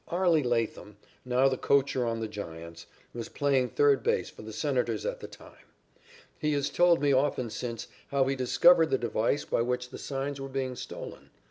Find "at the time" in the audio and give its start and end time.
5.05-5.67